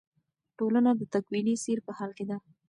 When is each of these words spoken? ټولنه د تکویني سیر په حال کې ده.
ټولنه 0.57 0.91
د 0.99 1.01
تکویني 1.13 1.55
سیر 1.63 1.79
په 1.85 1.91
حال 1.97 2.11
کې 2.17 2.25
ده. 2.29 2.37